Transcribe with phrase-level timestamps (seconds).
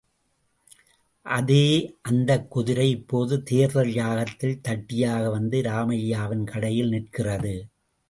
[1.25, 1.97] அதே
[2.01, 7.55] அந்த குதிரை, இப்போது தேர்தல் யாகத்தில், தட்டியாக வந்து ராமையாவின் கடையில் நிற்கிறது.